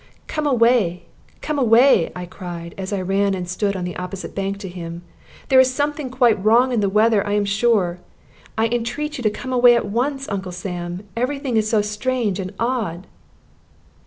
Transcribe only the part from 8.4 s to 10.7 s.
I entreat you to come away at once, Uncle